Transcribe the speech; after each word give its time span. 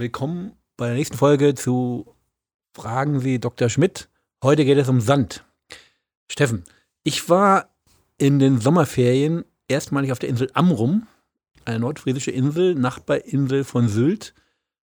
willkommen 0.00 0.52
bei 0.78 0.86
der 0.86 0.96
nächsten 0.96 1.18
Folge 1.18 1.54
zu 1.54 2.16
Fragen 2.72 3.20
Sie 3.20 3.38
Dr. 3.38 3.68
Schmidt. 3.68 4.08
Heute 4.42 4.64
geht 4.64 4.78
es 4.78 4.88
um 4.88 5.02
Sand. 5.02 5.44
Steffen, 6.26 6.64
ich 7.04 7.28
war 7.28 7.68
in 8.16 8.38
den 8.38 8.62
Sommerferien 8.62 9.44
erstmalig 9.68 10.10
auf 10.10 10.18
der 10.18 10.30
Insel 10.30 10.50
Amrum, 10.54 11.06
eine 11.66 11.80
nordfriesische 11.80 12.30
Insel, 12.30 12.76
Nachbarinsel 12.76 13.62
von 13.62 13.88
Sylt, 13.88 14.32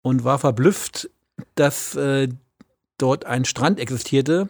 und 0.04 0.24
war 0.24 0.40
verblüfft, 0.40 1.10
dass 1.56 1.96
äh, 1.96 2.30
dort 2.98 3.26
ein 3.26 3.44
Strand 3.44 3.82
existierte, 3.82 4.48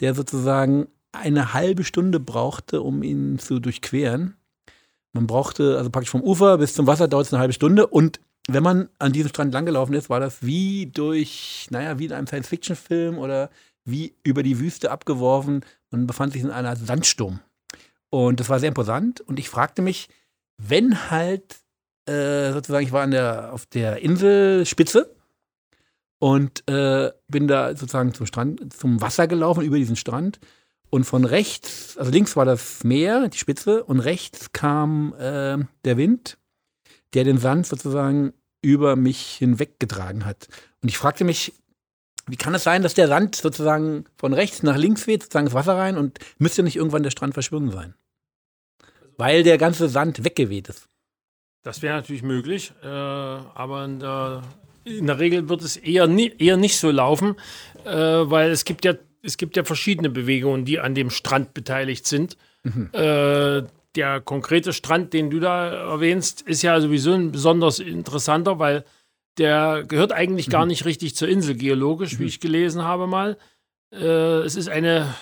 der 0.00 0.14
sozusagen 0.14 0.88
eine 1.12 1.52
halbe 1.52 1.84
Stunde 1.84 2.20
brauchte, 2.20 2.80
um 2.80 3.02
ihn 3.02 3.38
zu 3.38 3.60
durchqueren. 3.60 4.34
Man 5.12 5.26
brauchte, 5.26 5.76
also 5.76 5.90
praktisch 5.90 6.10
vom 6.10 6.22
Ufer 6.22 6.56
bis 6.56 6.72
zum 6.72 6.86
Wasser 6.86 7.06
dauert 7.06 7.26
es 7.26 7.34
eine 7.34 7.40
halbe 7.40 7.52
Stunde 7.52 7.86
und 7.86 8.18
wenn 8.48 8.62
man 8.62 8.88
an 8.98 9.12
diesem 9.12 9.28
Strand 9.28 9.52
langgelaufen 9.52 9.94
ist, 9.94 10.10
war 10.10 10.20
das 10.20 10.42
wie 10.42 10.86
durch, 10.86 11.66
naja, 11.70 11.98
wie 11.98 12.06
in 12.06 12.12
einem 12.12 12.26
Science-Fiction-Film 12.26 13.18
oder 13.18 13.50
wie 13.84 14.14
über 14.22 14.42
die 14.42 14.58
Wüste 14.58 14.90
abgeworfen. 14.90 15.64
Man 15.90 16.06
befand 16.06 16.32
sich 16.32 16.42
in 16.42 16.50
einer 16.50 16.76
Sandsturm. 16.76 17.40
Und 18.10 18.40
das 18.40 18.48
war 18.48 18.58
sehr 18.58 18.68
imposant. 18.68 19.20
Und 19.20 19.38
ich 19.38 19.48
fragte 19.48 19.82
mich, 19.82 20.08
wenn 20.58 21.10
halt 21.10 21.58
äh, 22.06 22.52
sozusagen, 22.52 22.84
ich 22.84 22.92
war 22.92 23.02
an 23.02 23.12
der, 23.12 23.52
auf 23.52 23.66
der 23.66 24.02
Inselspitze 24.02 25.14
und 26.18 26.68
äh, 26.68 27.12
bin 27.28 27.48
da 27.48 27.70
sozusagen 27.70 28.14
zum 28.14 28.26
Strand, 28.26 28.72
zum 28.72 29.00
Wasser 29.00 29.26
gelaufen, 29.26 29.64
über 29.64 29.76
diesen 29.76 29.96
Strand. 29.96 30.40
Und 30.90 31.04
von 31.04 31.24
rechts, 31.24 31.96
also 31.96 32.10
links 32.10 32.34
war 32.36 32.44
das 32.44 32.82
Meer, 32.82 33.28
die 33.28 33.38
Spitze, 33.38 33.84
und 33.84 34.00
rechts 34.00 34.50
kam 34.50 35.14
äh, 35.14 35.58
der 35.84 35.96
Wind, 35.96 36.36
der 37.14 37.24
den 37.24 37.38
Sand 37.38 37.66
sozusagen 37.66 38.32
über 38.62 38.96
mich 38.96 39.36
hinweggetragen 39.36 40.24
hat. 40.24 40.48
Und 40.82 40.88
ich 40.88 40.98
fragte 40.98 41.24
mich, 41.24 41.52
wie 42.26 42.36
kann 42.36 42.54
es 42.54 42.62
sein, 42.62 42.82
dass 42.82 42.94
der 42.94 43.08
Sand 43.08 43.34
sozusagen 43.34 44.04
von 44.16 44.32
rechts 44.32 44.62
nach 44.62 44.76
links 44.76 45.06
weht, 45.06 45.22
sozusagen 45.22 45.46
ins 45.46 45.54
Wasser 45.54 45.76
rein 45.76 45.96
und 45.96 46.18
müsste 46.38 46.62
nicht 46.62 46.76
irgendwann 46.76 47.02
der 47.02 47.10
Strand 47.10 47.34
verschwimmen 47.34 47.70
sein? 47.70 47.94
Weil 49.16 49.42
der 49.42 49.58
ganze 49.58 49.88
Sand 49.88 50.24
weggeweht 50.24 50.68
ist. 50.68 50.88
Das 51.62 51.82
wäre 51.82 51.96
natürlich 51.96 52.22
möglich, 52.22 52.72
äh, 52.82 52.86
aber 52.86 53.84
in 53.84 53.98
der, 53.98 54.42
in 54.84 55.06
der, 55.06 55.18
Regel 55.18 55.48
wird 55.48 55.62
es 55.62 55.76
eher, 55.76 56.06
nie, 56.06 56.32
eher 56.38 56.56
nicht 56.56 56.78
so 56.78 56.90
laufen, 56.90 57.36
äh, 57.84 57.90
weil 57.90 58.50
es 58.50 58.64
gibt 58.64 58.84
ja 58.84 58.94
es 59.22 59.36
gibt 59.36 59.56
ja 59.56 59.64
verschiedene 59.64 60.10
Bewegungen, 60.10 60.64
die 60.64 60.80
an 60.80 60.94
dem 60.94 61.10
Strand 61.10 61.54
beteiligt 61.54 62.06
sind. 62.06 62.36
Mhm. 62.62 62.90
Äh, 62.92 63.62
der 63.96 64.20
konkrete 64.20 64.72
Strand, 64.72 65.12
den 65.12 65.30
du 65.30 65.40
da 65.40 65.70
erwähnst, 65.70 66.42
ist 66.42 66.62
ja 66.62 66.80
sowieso 66.80 67.12
ein 67.12 67.32
besonders 67.32 67.78
interessanter, 67.78 68.58
weil 68.58 68.84
der 69.38 69.84
gehört 69.86 70.12
eigentlich 70.12 70.48
mhm. 70.48 70.52
gar 70.52 70.66
nicht 70.66 70.84
richtig 70.84 71.16
zur 71.16 71.28
Insel 71.28 71.56
geologisch, 71.56 72.14
mhm. 72.14 72.18
wie 72.20 72.26
ich 72.26 72.40
gelesen 72.40 72.82
habe 72.82 73.06
mal. 73.06 73.36
Äh, 73.92 74.42
es 74.42 74.56
ist 74.56 74.68
eine 74.68 75.14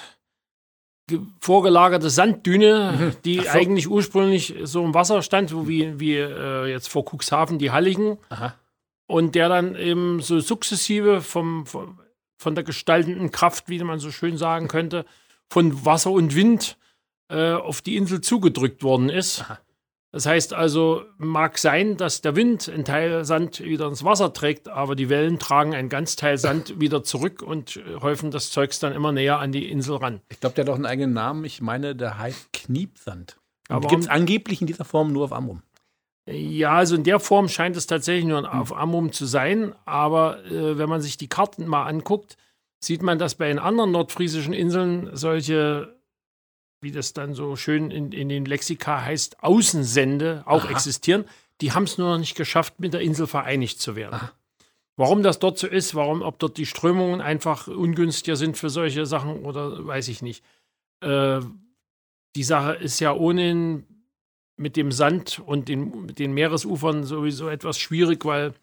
vorgelagerte 1.41 2.11
Sanddüne, 2.11 2.95
mhm. 2.99 3.23
die 3.25 3.41
so. 3.41 3.49
eigentlich 3.49 3.89
ursprünglich 3.89 4.55
so 4.65 4.85
im 4.85 4.95
Wasser 4.95 5.23
stand, 5.23 5.51
so 5.51 5.69
wie, 5.69 5.99
wie 5.99 6.17
äh, 6.17 6.67
jetzt 6.67 6.89
vor 6.89 7.05
Cuxhaven 7.05 7.59
die 7.59 7.71
Halligen. 7.71 8.19
Aha. 8.29 8.55
Und 9.07 9.35
der 9.35 9.49
dann 9.49 9.75
eben 9.75 10.21
so 10.21 10.39
sukzessive 10.41 11.23
vom, 11.23 11.65
vom, 11.65 11.99
von 12.37 12.55
der 12.55 12.65
gestaltenden 12.65 13.33
Kraft, 13.33 13.71
wie 13.71 13.83
man 13.83 14.01
so 14.01 14.11
schön 14.11 14.37
sagen 14.37 14.69
könnte, 14.69 15.07
von 15.49 15.87
Wasser 15.87 16.11
und 16.11 16.35
Wind 16.35 16.77
äh, 17.29 17.53
auf 17.53 17.83
die 17.83 17.97
Insel 17.97 18.21
zugedrückt 18.21 18.83
worden 18.83 19.09
ist. 19.09 19.45
Das 20.11 20.25
heißt 20.25 20.55
also, 20.55 21.03
mag 21.19 21.59
sein, 21.59 21.99
dass 21.99 22.23
der 22.23 22.35
Wind 22.35 22.69
einen 22.69 22.87
Teil 22.87 23.27
Sand 23.27 23.61
wieder 23.61 23.87
ins 23.87 24.05
Wasser 24.05 24.33
trägt, 24.33 24.69
aber 24.69 24.97
die 24.97 25.11
Wellen 25.11 25.39
tragen 25.39 25.75
einen 25.75 25.91
ganz 25.91 26.17
Teil 26.17 26.39
Sand 26.39 26.81
wieder 26.81 27.05
zurück 27.05 27.43
und 27.43 27.77
äh, 27.77 28.01
häufen 28.01 28.31
das 28.31 28.51
Zeugs 28.51 28.79
dann 28.79 28.95
immer 28.95 29.13
näher 29.13 29.39
an 29.39 29.53
die 29.53 29.71
Insel 29.71 29.97
ran. 29.97 30.21
Ich 30.31 30.41
glaube, 30.41 30.55
der 30.55 30.65
hat 30.65 30.71
auch 30.71 30.77
einen 30.77 30.87
eigenen 30.87 31.13
Namen. 31.13 31.45
Ich 31.45 31.61
meine, 31.61 31.95
der 31.95 32.19
heißt 32.19 32.53
Kniepsand. 32.53 33.39
Aber 33.69 33.87
gibt 33.87 34.03
es 34.03 34.09
angeblich 34.09 34.63
in 34.63 34.67
dieser 34.67 34.87
Form 34.87 35.13
nur 35.13 35.25
auf 35.25 35.33
Amrum. 35.33 35.63
Ja, 36.27 36.73
also 36.73 36.95
in 36.95 37.05
der 37.05 37.21
Form 37.21 37.49
scheint 37.49 37.77
es 37.77 37.87
tatsächlich 37.87 38.25
nur 38.25 38.39
hm. 38.39 38.47
auf 38.47 38.75
Amrum 38.75 39.13
zu 39.13 39.27
sein. 39.27 39.75
Aber 39.85 40.45
äh, 40.47 40.79
wenn 40.79 40.89
man 40.89 41.03
sich 41.03 41.19
die 41.19 41.29
Karten 41.29 41.67
mal 41.67 41.85
anguckt, 41.85 42.39
sieht 42.81 43.03
man, 43.03 43.19
dass 43.19 43.35
bei 43.35 43.49
den 43.49 43.59
anderen 43.59 43.91
nordfriesischen 43.91 44.55
Inseln 44.55 45.11
solche 45.13 45.98
wie 46.81 46.93
das 46.93 47.13
dann 47.13 47.35
so 47.35 47.57
schön 47.57 47.91
in, 47.91 48.13
in 48.13 48.29
den 48.29 48.45
Lexika 48.45 49.03
heißt, 49.03 49.43
Außensende 49.43 50.43
auch 50.47 50.65
Aha. 50.65 50.71
existieren. 50.71 51.25
Die 51.61 51.73
haben 51.73 51.85
es 51.85 51.99
nur 51.99 52.11
noch 52.11 52.19
nicht 52.19 52.37
geschafft, 52.37 52.79
mit 52.79 52.95
der 52.95 53.01
Insel 53.01 53.27
vereinigt 53.27 53.81
zu 53.81 53.97
werden. 53.97 54.15
Aha. 54.15 54.33
Warum 54.97 55.23
das 55.23 55.39
dort 55.39 55.59
so 55.59 55.69
ist, 55.69 55.95
warum, 55.95 56.23
ob 56.23 56.39
dort 56.41 56.57
die 56.57 56.67
Strömungen 56.67 57.21
einfach 57.21 57.69
ungünstiger 57.69 58.37
sind 58.37 58.57
für 58.57 58.69
solche 58.69 59.07
Sachen 59.07 59.45
oder 59.45 59.87
weiß 59.87 60.09
ich 60.09 60.23
nicht. 60.23 60.45
Äh, 61.01 61.41
die 62.35 62.43
Sache 62.43 62.75
ist 62.75 62.99
ja 62.99 63.13
ohnehin 63.13 63.87
mit 64.57 64.77
dem 64.77 64.91
Sand 64.91 65.39
und 65.39 65.69
den, 65.69 66.07
mit 66.07 66.19
den 66.19 66.33
Meeresufern 66.33 67.05
sowieso 67.05 67.49
etwas 67.49 67.79
schwierig, 67.79 68.25
weil 68.25 68.55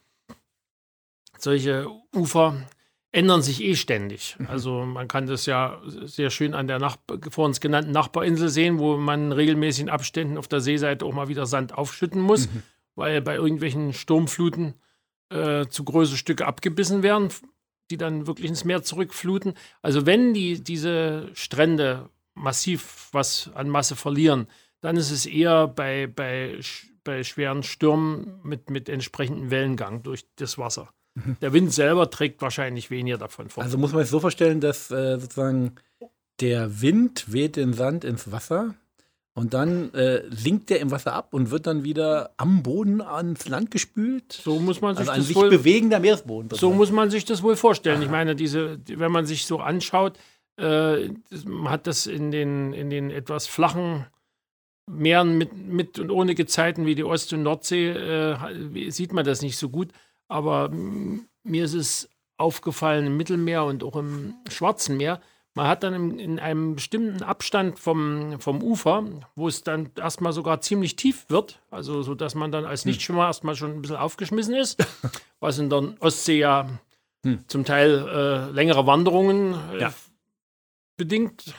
solche 1.38 1.90
Ufer 2.14 2.68
ändern 3.16 3.42
sich 3.42 3.64
eh 3.64 3.76
ständig. 3.76 4.36
Mhm. 4.38 4.48
Also 4.48 4.86
man 4.86 5.08
kann 5.08 5.26
das 5.26 5.46
ja 5.46 5.82
sehr 5.86 6.30
schön 6.30 6.54
an 6.54 6.68
der 6.68 6.80
Nach 6.80 6.98
vor 7.30 7.46
uns 7.46 7.60
genannten 7.62 7.92
Nachbarinsel 7.92 8.50
sehen, 8.50 8.78
wo 8.78 8.98
man 8.98 9.26
in 9.26 9.32
regelmäßigen 9.32 9.90
Abständen 9.90 10.38
auf 10.38 10.48
der 10.48 10.60
Seeseite 10.60 11.06
auch 11.06 11.14
mal 11.14 11.28
wieder 11.30 11.46
Sand 11.46 11.78
aufschütten 11.78 12.22
muss, 12.22 12.48
mhm. 12.48 12.64
weil 12.96 13.22
bei 13.22 13.36
irgendwelchen 13.36 13.94
Sturmfluten 13.94 14.76
äh, 15.30 15.66
zu 15.68 15.84
große 15.86 16.18
Stücke 16.18 16.46
abgebissen 16.46 17.04
werden, 17.04 17.30
die 17.90 17.98
dann 17.98 18.28
wirklich 18.28 18.50
ins 18.50 18.66
Meer 18.66 18.84
zurückfluten. 18.84 19.54
Also 19.82 20.06
wenn 20.06 20.34
die, 20.34 20.62
diese 20.64 21.30
Strände 21.34 22.10
massiv 22.34 23.10
was 23.14 23.50
an 23.56 23.70
Masse 23.70 23.96
verlieren, 23.96 24.48
dann 24.82 24.98
ist 24.98 25.12
es 25.12 25.26
eher 25.26 25.68
bei, 25.68 26.08
bei, 26.08 26.60
bei 27.04 27.24
schweren 27.24 27.64
Stürmen 27.64 28.40
mit, 28.44 28.70
mit 28.70 28.90
entsprechendem 28.90 29.52
Wellengang 29.52 30.04
durch 30.04 30.26
das 30.36 30.58
Wasser. 30.58 30.90
Der 31.42 31.54
Wind 31.54 31.74
selber 31.74 32.10
trägt 32.10 32.42
wahrscheinlich 32.42 32.92
weniger 32.92 33.18
davon 33.18 33.50
vor. 33.50 33.64
Also 33.64 33.78
muss 33.78 33.94
man 33.94 34.02
es 34.02 34.10
so 34.10 34.20
vorstellen, 34.20 34.60
dass 34.60 34.92
äh, 34.92 35.18
sozusagen 35.18 35.76
der 36.42 36.82
Wind 36.82 37.32
weht 37.32 37.56
den 37.56 37.74
Sand 37.74 38.04
ins 38.04 38.32
Wasser 38.32 38.76
und 39.34 39.54
dann 39.54 39.94
äh, 39.94 40.24
sinkt 40.30 40.70
der 40.70 40.80
im 40.80 40.92
Wasser 40.92 41.14
ab 41.14 41.34
und 41.34 41.52
wird 41.52 41.68
dann 41.68 41.84
wieder 41.84 42.32
am 42.38 42.64
Boden 42.64 43.02
ans 43.02 43.48
Land 43.48 43.72
gespült. 43.72 44.32
So 44.32 44.60
muss 44.60 44.82
man 44.82 44.96
sich 44.96 45.10
also 45.10 45.20
das 45.20 45.28
sich 45.28 45.36
wohl, 45.36 45.50
bewegender 45.50 46.00
Meeresboden. 46.00 46.50
So 46.54 46.72
muss 46.72 46.92
man 46.92 47.10
sich 47.10 47.26
das 47.26 47.44
wohl 47.44 47.56
vorstellen. 47.56 47.98
Aha. 47.98 48.04
Ich 48.04 48.10
meine, 48.10 48.36
diese, 48.36 48.80
wenn 48.88 49.12
man 49.12 49.26
sich 49.26 49.46
so 49.46 49.60
anschaut, 49.60 50.18
äh, 50.58 51.10
man 51.46 51.70
hat 51.70 51.88
das 51.88 52.08
in 52.08 52.32
den, 52.32 52.74
in 52.74 52.90
den 52.90 53.12
etwas 53.12 53.48
flachen 53.48 54.06
Meeren 54.88 55.38
mit, 55.38 55.54
mit 55.54 56.00
und 56.00 56.12
ohne 56.12 56.36
Gezeiten 56.36 56.86
wie 56.86 56.96
die 56.96 57.04
Ost- 57.04 57.34
und 57.34 57.44
Nordsee, 57.44 57.90
äh, 57.90 58.90
sieht 58.92 59.14
man 59.14 59.26
das 59.26 59.42
nicht 59.42 59.58
so 59.58 59.70
gut. 59.70 59.92
Aber 60.28 60.70
mir 60.70 61.66
ist 61.66 61.74
es 61.74 62.10
aufgefallen 62.38 63.08
im 63.08 63.18
Mittelmeer 63.18 63.64
und 63.66 63.84
auch 63.84 63.96
im 63.96 64.36
Schwarzen 64.50 64.98
Meer, 64.98 65.22
man 65.56 65.68
hat 65.68 65.84
dann 65.84 65.94
in, 65.94 66.20
in 66.20 66.40
einem 66.40 66.76
bestimmten 66.76 67.24
Abstand 67.24 67.80
vom, 67.80 68.42
vom 68.42 68.62
Ufer, 68.62 69.06
wo 69.36 69.48
es 69.48 69.64
dann 69.64 69.90
erstmal 69.96 70.34
sogar 70.34 70.60
ziemlich 70.60 70.98
tief 70.98 71.30
wird, 71.30 71.62
also 71.72 72.02
so 72.02 72.14
dass 72.14 72.36
man 72.36 72.52
dann 72.52 72.66
als 72.66 72.84
hm. 72.84 72.90
Nichtschwimmer 72.90 73.28
erstmal 73.28 73.56
schon 73.56 73.72
ein 73.72 73.82
bisschen 73.82 73.96
aufgeschmissen 73.96 74.54
ist, 74.54 74.86
was 75.40 75.58
in 75.58 75.70
der 75.70 75.96
Ostsee 76.02 76.40
ja 76.40 76.68
hm. 77.24 77.46
zum 77.48 77.64
Teil 77.64 78.06
äh, 78.06 78.52
längere 78.52 78.86
Wanderungen 78.86 79.56
äh, 79.72 79.82
ja. 79.82 79.94
bedingt, 80.98 81.56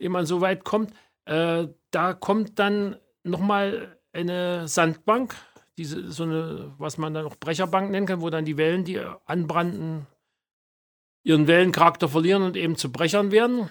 ehe 0.00 0.10
man 0.10 0.26
so 0.26 0.40
weit 0.40 0.64
kommt. 0.64 0.92
Äh, 1.24 1.68
da 1.92 2.14
kommt 2.14 2.58
dann 2.58 2.96
nochmal 3.22 3.96
eine 4.12 4.66
Sandbank 4.66 5.36
diese, 5.78 6.10
so 6.10 6.22
eine, 6.22 6.74
was 6.78 6.98
man 6.98 7.14
dann 7.14 7.26
auch 7.26 7.36
Brecherbank 7.36 7.90
nennen 7.90 8.06
kann, 8.06 8.20
wo 8.20 8.30
dann 8.30 8.44
die 8.44 8.56
Wellen, 8.56 8.84
die 8.84 9.00
anbrannten, 9.24 10.06
ihren 11.22 11.46
Wellencharakter 11.46 12.08
verlieren 12.08 12.42
und 12.42 12.56
eben 12.56 12.76
zu 12.76 12.90
Brechern 12.90 13.30
werden. 13.30 13.70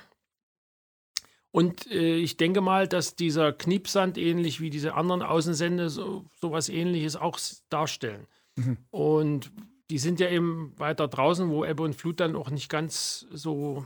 Und 1.51 1.89
äh, 1.89 2.17
ich 2.17 2.35
denke 2.35 2.59
mal, 2.59 2.87
dass 2.87 3.15
dieser 3.15 3.53
Kniepsand 3.53 4.17
ähnlich 4.17 4.59
wie 4.59 4.69
diese 4.69 4.93
anderen 4.95 5.21
Außensende 5.21 5.89
so 5.89 6.25
was 6.41 6.67
ähnliches 6.67 7.15
auch 7.15 7.39
darstellen. 7.69 8.27
Mhm. 8.55 8.77
Und 8.91 9.51
die 9.89 9.99
sind 9.99 10.19
ja 10.19 10.29
eben 10.29 10.73
weiter 10.77 11.07
draußen, 11.07 11.49
wo 11.49 11.63
Ebbe 11.63 11.83
und 11.83 11.95
Flut 11.95 12.19
dann 12.19 12.35
auch 12.35 12.49
nicht 12.49 12.69
ganz 12.69 13.25
so 13.31 13.85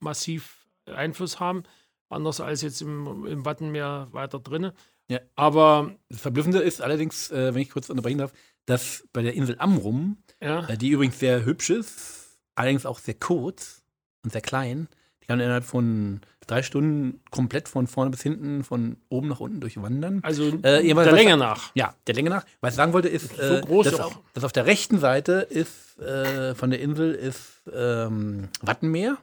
massiv 0.00 0.66
Einfluss 0.86 1.40
haben, 1.40 1.62
anders 2.08 2.40
als 2.40 2.62
jetzt 2.62 2.82
im, 2.82 3.26
im 3.26 3.44
Wattenmeer 3.44 4.08
weiter 4.12 4.38
drinnen. 4.38 4.72
Ja. 5.08 5.20
Aber 5.36 5.92
das 6.08 6.20
Verblüffende 6.20 6.58
ist 6.58 6.80
allerdings, 6.82 7.30
äh, 7.30 7.54
wenn 7.54 7.62
ich 7.62 7.70
kurz 7.70 7.88
unterbrechen 7.90 8.18
darf, 8.18 8.32
dass 8.66 9.04
bei 9.12 9.22
der 9.22 9.34
Insel 9.34 9.56
Amrum, 9.58 10.16
ja. 10.42 10.68
äh, 10.68 10.76
die 10.76 10.88
übrigens 10.90 11.18
sehr 11.18 11.44
hübsch 11.44 11.70
ist, 11.70 12.38
allerdings 12.56 12.86
auch 12.86 12.98
sehr 12.98 13.14
kurz 13.14 13.82
und 14.24 14.32
sehr 14.32 14.40
klein, 14.42 14.88
Ich 15.20 15.28
kann 15.28 15.40
innerhalb 15.40 15.64
von 15.64 16.20
drei 16.46 16.62
Stunden 16.62 17.20
komplett 17.32 17.68
von 17.68 17.88
vorne 17.88 18.12
bis 18.12 18.22
hinten, 18.22 18.62
von 18.62 18.96
oben 19.08 19.26
nach 19.28 19.40
unten 19.40 19.60
durchwandern. 19.60 20.20
Also 20.22 20.48
Äh, 20.62 20.84
der 20.84 20.94
was- 20.96 21.10
Länge 21.10 21.36
nach. 21.36 21.72
Ja, 21.74 21.94
der 22.06 22.14
Länge 22.14 22.30
nach. 22.30 22.44
Was 22.60 22.74
ich 22.74 22.76
sagen 22.76 22.92
wollte, 22.92 23.08
ist, 23.08 23.36
So 23.36 23.42
äh, 23.56 23.60
groß 23.60 23.86
dass, 23.90 24.00
auch. 24.00 24.20
dass 24.34 24.44
auf 24.44 24.52
der 24.52 24.66
rechten 24.66 24.98
Seite 25.00 25.46
ist 25.50 25.98
äh, 25.98 26.54
von 26.54 26.70
der 26.70 26.80
Insel 26.80 27.12
ist 27.12 27.62
ähm, 27.72 28.48
Wattenmeer. 28.62 29.18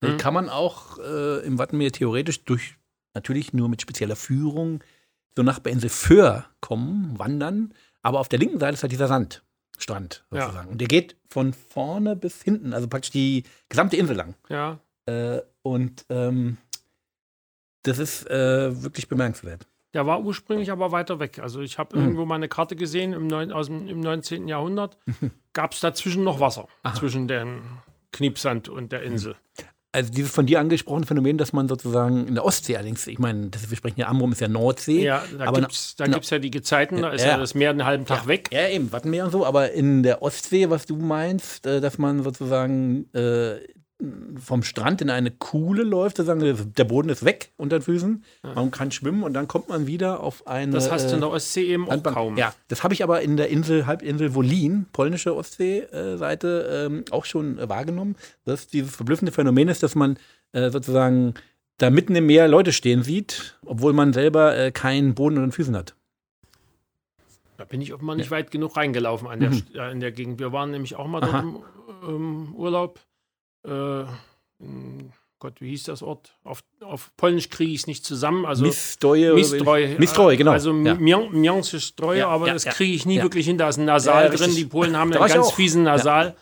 Mhm. 0.00 0.16
kann 0.18 0.34
man 0.34 0.48
auch 0.48 0.98
äh, 0.98 1.46
im 1.46 1.56
Wattenmeer 1.58 1.92
theoretisch 1.92 2.44
durch, 2.44 2.74
natürlich 3.14 3.52
nur 3.52 3.68
mit 3.68 3.80
spezieller 3.80 4.16
Führung, 4.16 4.82
so 5.36 5.42
nach 5.42 5.58
der 5.58 5.72
Insel 5.72 5.88
Föhr 5.90 6.44
kommen, 6.60 7.18
wandern. 7.18 7.74
Aber 8.02 8.20
auf 8.20 8.28
der 8.28 8.38
linken 8.38 8.60
Seite 8.60 8.74
ist 8.74 8.82
halt 8.82 8.92
dieser 8.92 9.08
Sandstrand 9.08 10.24
Ja. 10.32 10.42
sozusagen. 10.42 10.68
Und 10.70 10.80
der 10.80 10.88
geht 10.88 11.16
von 11.28 11.52
vorne 11.52 12.16
bis 12.16 12.42
hinten, 12.42 12.72
also 12.74 12.86
praktisch 12.88 13.10
die 13.10 13.44
gesamte 13.68 13.96
Insel 13.96 14.16
lang. 14.16 14.34
Ja. 14.48 14.78
Äh, 15.06 15.40
und 15.62 16.04
ähm, 16.10 16.58
das 17.82 17.98
ist 17.98 18.28
äh, 18.30 18.82
wirklich 18.82 19.08
bemerkenswert. 19.08 19.66
Der 19.92 20.06
war 20.06 20.22
ursprünglich 20.22 20.70
aber 20.72 20.90
weiter 20.92 21.20
weg. 21.20 21.38
Also 21.38 21.60
ich 21.60 21.78
habe 21.78 21.96
Mhm. 21.96 22.02
irgendwo 22.04 22.24
mal 22.24 22.34
eine 22.36 22.48
Karte 22.48 22.74
gesehen 22.76 23.12
im, 23.12 23.26
neun, 23.26 23.52
aus 23.52 23.66
dem, 23.66 23.86
im 23.86 24.00
19. 24.00 24.48
Jahrhundert. 24.48 24.98
Gab 25.52 25.72
es 25.72 25.80
dazwischen 25.80 26.24
noch 26.24 26.40
Wasser. 26.40 26.66
Aha. 26.82 26.94
Zwischen 26.94 27.28
dem 27.28 27.62
Kniepsand 28.12 28.68
und 28.68 28.92
der 28.92 29.02
Insel. 29.02 29.36
Also 29.94 30.10
dieses 30.10 30.32
von 30.32 30.44
dir 30.44 30.58
angesprochene 30.58 31.06
Phänomen, 31.06 31.38
dass 31.38 31.52
man 31.52 31.68
sozusagen 31.68 32.26
in 32.26 32.34
der 32.34 32.44
Ostsee 32.44 32.76
allerdings, 32.76 33.06
ich 33.06 33.20
meine, 33.20 33.46
das, 33.50 33.70
wir 33.70 33.76
sprechen 33.76 34.00
ja, 34.00 34.08
Amrum 34.08 34.32
ist 34.32 34.40
ja 34.40 34.48
Nordsee. 34.48 35.04
Ja, 35.04 35.22
da 35.38 35.46
aber 35.46 35.60
gibt 35.60 35.72
es 35.72 35.94
gibt's 35.96 36.30
ja 36.30 36.40
die 36.40 36.50
Gezeiten, 36.50 37.00
da 37.00 37.10
ist 37.10 37.22
ja, 37.22 37.32
Ja. 37.32 37.38
das 37.38 37.54
Meer 37.54 37.70
einen 37.70 37.84
halben 37.84 38.04
Tag 38.04 38.26
weg. 38.26 38.48
Ja, 38.52 38.68
eben, 38.68 38.90
Wattenmeer 38.90 39.24
und 39.26 39.30
so, 39.30 39.46
aber 39.46 39.70
in 39.70 40.02
der 40.02 40.20
Ostsee, 40.20 40.68
was 40.68 40.86
du 40.86 40.96
meinst, 40.96 41.64
äh, 41.66 41.80
dass 41.80 41.98
man 41.98 42.24
sozusagen 42.24 43.06
äh, 43.14 43.60
vom 44.36 44.62
Strand 44.64 45.00
in 45.02 45.08
eine 45.10 45.30
Kuhle 45.30 45.84
läuft, 45.84 46.16
sozusagen, 46.16 46.72
der 46.76 46.84
Boden 46.84 47.08
ist 47.08 47.24
weg 47.24 47.52
unter 47.56 47.78
den 47.78 47.82
Füßen, 47.82 48.24
man 48.42 48.70
kann 48.70 48.90
schwimmen 48.90 49.22
und 49.22 49.34
dann 49.34 49.46
kommt 49.46 49.68
man 49.68 49.86
wieder 49.86 50.20
auf 50.20 50.46
eine. 50.46 50.72
Das 50.72 50.90
hast 50.90 51.06
du 51.06 51.10
in 51.12 51.18
äh, 51.18 51.20
der 51.20 51.30
Ostsee 51.30 51.66
eben 51.66 51.84
auch 51.86 51.90
Landbahn. 51.90 52.14
kaum. 52.14 52.36
Ja, 52.36 52.54
das 52.68 52.82
habe 52.82 52.92
ich 52.92 53.04
aber 53.04 53.22
in 53.22 53.36
der 53.36 53.50
Insel, 53.50 53.86
Halbinsel 53.86 54.34
Wolin, 54.34 54.86
polnische 54.92 55.34
Ostsee-Seite, 55.36 56.88
ähm, 56.90 57.04
auch 57.12 57.24
schon 57.24 57.58
äh, 57.58 57.68
wahrgenommen, 57.68 58.16
dass 58.44 58.66
dieses 58.66 58.96
verblüffende 58.96 59.30
Phänomen 59.32 59.68
ist, 59.68 59.82
dass 59.82 59.94
man 59.94 60.18
äh, 60.52 60.70
sozusagen 60.70 61.34
da 61.78 61.90
mitten 61.90 62.14
im 62.16 62.26
Meer 62.26 62.48
Leute 62.48 62.72
stehen 62.72 63.02
sieht, 63.02 63.58
obwohl 63.64 63.92
man 63.92 64.12
selber 64.12 64.56
äh, 64.56 64.72
keinen 64.72 65.14
Boden 65.14 65.36
unter 65.36 65.46
den 65.48 65.52
Füßen 65.52 65.76
hat. 65.76 65.94
Da 67.56 67.64
bin 67.64 67.80
ich 67.80 67.94
offenbar 67.94 68.16
nicht 68.16 68.30
weit 68.32 68.50
genug 68.50 68.76
reingelaufen 68.76 69.28
an 69.28 69.38
der, 69.40 69.50
Mhm. 69.50 69.62
Äh, 69.74 69.92
in 69.92 70.00
der 70.00 70.10
Gegend. 70.12 70.40
Wir 70.40 70.52
waren 70.52 70.72
nämlich 70.72 70.96
auch 70.96 71.06
mal 71.06 71.20
dort 71.20 71.44
im 71.44 71.56
ähm, 72.08 72.54
Urlaub. 72.56 72.98
Äh, 73.64 74.04
Gott, 75.38 75.60
wie 75.60 75.70
hieß 75.70 75.84
das 75.84 76.02
Ort? 76.02 76.34
Auf, 76.42 76.62
auf 76.80 77.10
Polnisch 77.16 77.50
kriege 77.50 77.72
ich 77.72 77.80
es 77.80 77.86
nicht 77.86 78.04
zusammen. 78.04 78.46
Also 78.46 78.64
Misstreue. 78.64 79.32
oder- 79.32 79.34
Mistreu. 79.40 79.88
Misstreu, 79.98 80.36
genau. 80.36 80.52
Also 80.52 80.72
ja. 80.72 80.94
Mianze 80.94 81.80
Streu, 81.80 82.16
Ja, 82.16 82.28
aber 82.28 82.46
ja, 82.46 82.54
das 82.54 82.64
kriege 82.64 82.94
ich 82.94 83.04
nie 83.04 83.16
Ja. 83.16 83.22
wirklich 83.22 83.46
hin. 83.46 83.58
Da 83.58 83.68
ist 83.68 83.76
ein 83.78 83.84
Nasal 83.84 84.24
Ja, 84.30 84.30
drin. 84.36 84.54
Die 84.54 84.64
Polen 84.64 84.96
haben 84.96 85.12
einen 85.12 85.20
ganz 85.28 85.46
auch. 85.48 85.54
fiesen 85.54 85.82
Nasal. 85.82 86.34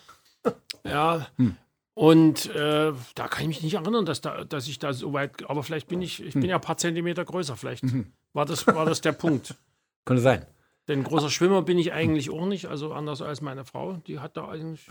Ja. 0.85 1.27
Hm. 1.37 1.57
Und 1.95 2.47
äh, 2.55 2.93
da 3.15 3.29
kann 3.29 3.43
ich 3.43 3.49
mich 3.49 3.63
nicht 3.63 3.75
erinnern, 3.75 4.07
dass, 4.07 4.21
da, 4.21 4.45
dass 4.45 4.67
ich 4.69 4.79
da 4.79 4.93
so 4.93 5.13
weit. 5.13 5.49
Aber 5.51 5.63
vielleicht 5.63 5.89
bin 5.89 6.01
ich, 6.01 6.23
ich 6.23 6.35
bin 6.35 6.45
ja 6.45 6.57
ein 6.57 6.61
paar 6.61 6.77
Zentimeter 6.79 7.25
größer. 7.25 7.57
Vielleicht 7.57 7.85
Mhm. 7.85 8.13
war, 8.33 8.47
das, 8.47 8.67
war 8.67 8.87
das 8.87 9.01
der 9.01 9.13
Punkt. 9.13 9.55
Könnte 10.05 10.23
sein. 10.23 10.47
Denn 10.89 11.03
großer 11.05 11.29
Schwimmer 11.31 11.63
bin 11.63 11.79
ich 11.79 11.93
eigentlich 11.93 12.31
auch 12.31 12.47
nicht, 12.47 12.67
also 12.67 12.93
anders 12.93 13.21
als 13.23 13.41
meine 13.41 13.65
Frau. 13.65 13.95
Die 14.07 14.19
hat 14.21 14.37
da 14.37 14.49
eigentlich. 14.49 14.87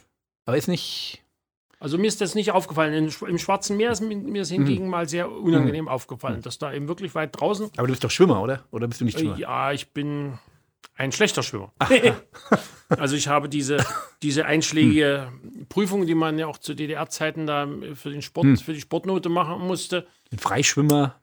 Aber 0.45 0.57
ist 0.57 0.67
nicht. 0.67 1.23
Also 1.81 1.97
mir 1.97 2.07
ist 2.07 2.21
das 2.21 2.35
nicht 2.35 2.51
aufgefallen. 2.51 2.93
In, 2.93 3.27
Im 3.27 3.37
Schwarzen 3.39 3.75
Meer 3.75 3.91
ist 3.91 4.01
mir 4.01 4.41
ist 4.43 4.51
Mhm. 4.51 4.55
hingegen 4.65 4.87
mal 4.87 5.09
sehr 5.09 5.31
unangenehm 5.31 5.87
aufgefallen, 5.87 6.41
dass 6.43 6.59
da 6.59 6.71
eben 6.71 6.87
wirklich 6.87 7.15
weit 7.15 7.31
draußen. 7.39 7.71
Aber 7.75 7.87
du 7.87 7.91
bist 7.93 8.03
doch 8.03 8.11
Schwimmer, 8.11 8.39
oder? 8.41 8.63
Oder 8.71 8.87
bist 8.87 9.01
du 9.01 9.05
nicht 9.05 9.17
Schwimmer? 9.17 9.35
Äh, 9.35 9.41
ja, 9.41 9.71
ich 9.71 9.89
bin 9.91 10.37
ein 10.95 11.11
schlechter 11.11 11.41
Schwimmer. 11.41 11.73
also 12.89 13.15
ich 13.15 13.27
habe 13.27 13.49
diese, 13.49 13.77
diese 14.21 14.45
einschlägige 14.45 15.31
Prüfung, 15.69 16.05
die 16.05 16.13
man 16.15 16.37
ja 16.37 16.45
auch 16.47 16.59
zu 16.59 16.75
DDR-Zeiten 16.75 17.47
da 17.47 17.67
für 17.95 18.11
den 18.11 18.21
Sport, 18.21 18.45
Hm. 18.45 18.57
für 18.57 18.73
die 18.73 18.81
Sportnote 18.81 19.29
machen 19.29 19.65
musste. 19.65 20.05
Ein 20.31 20.37
Freischwimmer. 20.39 21.19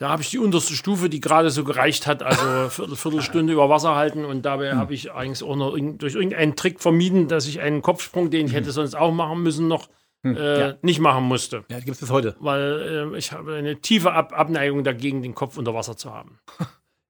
Da 0.00 0.08
habe 0.08 0.22
ich 0.22 0.30
die 0.30 0.38
unterste 0.38 0.72
Stufe, 0.74 1.10
die 1.10 1.20
gerade 1.20 1.50
so 1.50 1.62
gereicht 1.62 2.06
hat, 2.06 2.22
also 2.22 2.42
Viertel, 2.70 2.96
Viertelstunde 2.96 3.52
über 3.52 3.68
Wasser 3.68 3.94
halten 3.94 4.24
und 4.24 4.42
dabei 4.42 4.74
habe 4.74 4.94
ich 4.94 5.12
eigentlich 5.12 5.42
auch 5.46 5.56
noch 5.56 5.76
durch 5.76 6.14
irgendeinen 6.14 6.56
Trick 6.56 6.80
vermieden, 6.80 7.28
dass 7.28 7.46
ich 7.46 7.60
einen 7.60 7.82
Kopfsprung, 7.82 8.30
den 8.30 8.46
ich 8.46 8.52
hätte 8.54 8.72
sonst 8.72 8.94
auch 8.96 9.12
machen 9.12 9.42
müssen, 9.42 9.68
noch 9.68 9.88
Hm. 10.22 10.36
äh, 10.36 10.60
Ja. 10.60 10.74
nicht 10.82 11.00
machen 11.00 11.24
musste. 11.24 11.64
Ja, 11.70 11.78
gibt 11.78 11.92
es 11.92 12.00
bis 12.00 12.10
heute. 12.10 12.36
Weil 12.40 13.10
äh, 13.14 13.18
ich 13.18 13.32
habe 13.32 13.54
eine 13.54 13.80
tiefe 13.80 14.12
Ab 14.12 14.38
Abneigung 14.38 14.84
dagegen, 14.84 15.22
den 15.22 15.34
Kopf 15.34 15.56
unter 15.56 15.72
Wasser 15.72 15.96
zu 15.96 16.12
haben. 16.12 16.38
Ich 16.58 16.66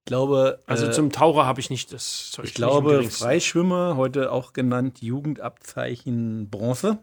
glaube, 0.07 0.63
Also 0.67 0.87
äh, 0.87 0.91
zum 0.93 1.11
Taucher 1.11 1.45
habe 1.45 1.59
ich 1.61 1.71
nicht 1.71 1.93
das 1.93 2.31
Zeug. 2.31 2.45
ich 2.45 2.55
glaube. 2.55 3.03
Freischwimmer, 3.05 3.97
heute 3.97 4.31
auch 4.31 4.53
genannt 4.53 5.03
Jugendabzeichen 5.03 6.51
Bronze, 6.51 6.99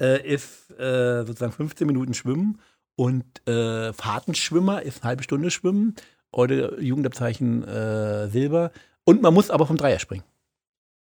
äh, 0.00 0.26
ist 0.26 0.70
äh, 0.78 1.24
sozusagen 1.24 1.52
15 1.52 1.86
Minuten 1.86 2.14
Schwimmen 2.14 2.60
und 2.98 3.24
äh, 3.48 3.92
Fahrtenschwimmer 3.92 4.82
ist 4.82 5.02
eine 5.02 5.10
halbe 5.10 5.22
Stunde 5.22 5.52
Schwimmen. 5.52 5.94
Heute 6.34 6.76
Jugendabzeichen 6.80 7.62
äh, 7.62 8.28
Silber. 8.28 8.72
Und 9.04 9.22
man 9.22 9.32
muss 9.32 9.50
aber 9.50 9.66
vom 9.66 9.76
Dreier 9.76 10.00
springen. 10.00 10.24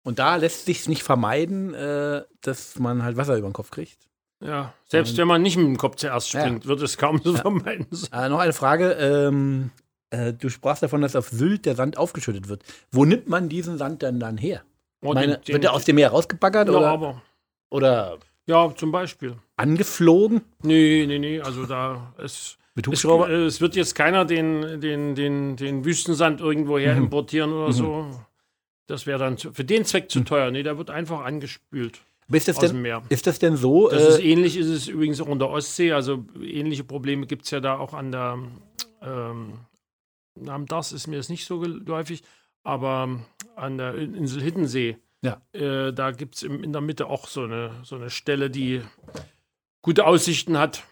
Und 0.02 0.18
da 0.18 0.34
lässt 0.36 0.66
sich 0.66 0.88
nicht 0.88 1.04
vermeiden, 1.04 1.72
äh, 1.72 2.22
dass 2.42 2.78
man 2.80 3.04
halt 3.04 3.16
Wasser 3.16 3.36
über 3.36 3.48
den 3.48 3.52
Kopf 3.54 3.70
kriegt. 3.70 3.96
Ja, 4.42 4.74
selbst 4.86 5.12
Und- 5.12 5.18
wenn 5.18 5.28
man 5.28 5.40
nicht 5.42 5.56
mit 5.56 5.66
dem 5.66 5.76
Kopf 5.78 5.94
zuerst 5.96 6.32
Ja. 6.32 6.40
springt, 6.40 6.66
wird 6.66 6.82
es 6.82 6.98
kaum 6.98 7.22
zu 7.22 7.32
Ja. 7.34 7.40
vermeiden 7.42 7.86
sein. 7.92 8.24
Äh, 8.24 8.28
noch 8.28 8.40
eine 8.40 8.52
Frage. 8.52 8.90
Ähm, 8.94 9.70
äh, 10.10 10.32
du 10.32 10.48
sprachst 10.50 10.82
davon, 10.82 11.00
dass 11.00 11.14
auf 11.14 11.28
Sylt 11.28 11.64
der 11.64 11.76
Sand 11.76 11.96
aufgeschüttet 11.96 12.48
wird. 12.48 12.62
Wo 12.90 13.04
nimmt 13.04 13.28
man 13.28 13.48
diesen 13.48 13.78
Sand 13.78 14.02
denn 14.02 14.18
dann 14.18 14.36
her? 14.36 14.62
Und 15.00 15.14
Meine, 15.14 15.38
den- 15.38 15.54
wird 15.54 15.62
der 15.62 15.72
aus 15.72 15.84
dem 15.84 15.94
Meer 15.94 16.10
rausgebaggert 16.10 16.68
ja, 16.68 16.74
oder, 16.74 16.88
aber, 16.90 17.22
oder 17.70 18.18
ja, 18.46 18.74
zum 18.76 18.92
Beispiel. 18.92 19.36
angeflogen 19.56 20.42
Nee, 20.62 21.04
nee, 21.06 21.18
nee, 21.18 21.40
also 21.40 21.66
da 21.66 22.12
ist. 22.18 22.58
mit 22.74 22.86
Es, 22.88 23.04
es 23.04 23.60
wird 23.60 23.76
jetzt 23.76 23.94
keiner 23.94 24.24
den, 24.24 24.80
den, 24.80 25.14
den, 25.14 25.56
den 25.56 25.84
Wüstensand 25.84 26.40
irgendwoher 26.40 26.92
Mhm. 26.94 27.04
importieren 27.04 27.52
oder 27.52 27.68
Mhm. 27.68 27.72
so. 27.72 28.20
Das 28.86 29.06
wäre 29.06 29.18
dann 29.18 29.38
zu, 29.38 29.52
für 29.52 29.64
den 29.64 29.84
Zweck 29.84 30.10
zu 30.10 30.20
teuer. 30.20 30.50
Nee, 30.50 30.62
der 30.62 30.76
wird 30.76 30.90
einfach 30.90 31.24
angespült 31.24 32.00
ist, 32.30 32.48
das 32.48 32.56
aus 32.58 32.62
dem 32.64 32.72
denn, 32.76 32.82
Meer. 32.82 33.02
ist 33.08 33.26
das 33.26 33.38
denn 33.38 33.56
so? 33.56 33.88
Das 33.88 34.02
ist 34.02 34.18
äh, 34.18 34.30
ähnlich 34.30 34.56
ist 34.56 34.66
es 34.68 34.88
übrigens 34.88 35.20
auch 35.20 35.28
in 35.28 35.38
der 35.38 35.48
Ostsee. 35.50 35.92
Also 35.92 36.24
ähnliche 36.42 36.84
Probleme 36.84 37.26
gibt 37.26 37.44
es 37.44 37.50
ja 37.50 37.60
da 37.60 37.78
auch 37.78 37.94
an 37.94 38.12
der 38.12 38.38
ähm, 39.02 39.58
am 40.48 40.66
Das 40.66 40.92
ist 40.92 41.06
mir 41.06 41.16
das 41.16 41.28
nicht 41.28 41.46
so 41.46 41.60
geläufig, 41.60 42.22
aber 42.62 43.20
an 43.56 43.78
der 43.78 43.94
Insel 43.94 44.42
Hiddensee, 44.42 44.96
Ja. 45.24 45.40
äh, 45.52 45.92
da 45.92 46.10
gibt 46.10 46.36
es 46.36 46.42
in 46.42 46.72
der 46.72 46.80
Mitte 46.82 47.06
auch 47.06 47.26
so 47.26 47.42
eine, 47.44 47.70
so 47.82 47.96
eine 47.96 48.10
Stelle, 48.10 48.50
die 48.50 48.82
gute 49.82 50.06
Aussichten 50.06 50.58
hat, 50.58 50.84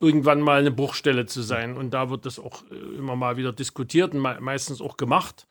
irgendwann 0.00 0.40
mal 0.40 0.60
eine 0.60 0.70
Bruchstelle 0.70 1.26
zu 1.26 1.42
sein. 1.42 1.76
Und 1.76 1.90
da 1.90 2.08
wird 2.10 2.26
das 2.26 2.38
auch 2.38 2.62
äh, 2.70 2.74
immer 2.96 3.16
mal 3.16 3.36
wieder 3.36 3.52
diskutiert 3.52 4.14
und 4.14 4.20
me 4.20 4.38
meistens 4.40 4.80
auch 4.80 4.96
gemacht. 4.96 5.46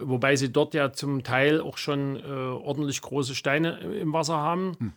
Wobei 0.00 0.36
sie 0.36 0.52
dort 0.52 0.74
ja 0.74 0.92
zum 0.92 1.24
Teil 1.24 1.60
auch 1.60 1.76
schon 1.76 2.16
äh, 2.16 2.22
ordentlich 2.22 3.00
große 3.02 3.34
Steine 3.34 3.78
im 3.80 4.12
Wasser 4.12 4.36
haben, 4.36 4.76
Hm. 4.78 4.92